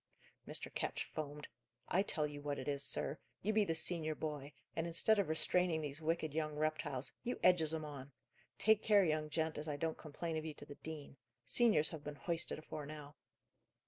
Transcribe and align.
Mr. 0.47 0.73
Ketch 0.73 1.03
foamed. 1.03 1.47
"I 1.87 2.01
tell 2.01 2.25
you 2.25 2.41
what 2.41 2.57
it 2.57 2.67
is, 2.67 2.83
sir. 2.83 3.19
You 3.43 3.53
be 3.53 3.63
the 3.65 3.75
senior 3.75 4.15
boy, 4.15 4.53
and, 4.75 4.87
instead 4.87 5.19
of 5.19 5.29
restraining 5.29 5.81
these 5.81 6.01
wicked 6.01 6.33
young 6.33 6.55
reptiles, 6.55 7.13
you 7.21 7.39
edges 7.43 7.71
'em 7.71 7.85
on! 7.85 8.11
Take 8.57 8.81
care, 8.81 9.03
young 9.05 9.29
gent, 9.29 9.59
as 9.59 9.67
I 9.67 9.77
don't 9.77 9.99
complain 9.99 10.37
of 10.37 10.43
you 10.43 10.55
to 10.55 10.65
the 10.65 10.73
dean. 10.73 11.17
Seniors 11.45 11.89
have 11.89 12.03
been 12.03 12.15
hoisted 12.15 12.57
afore 12.57 12.87
now." 12.87 13.13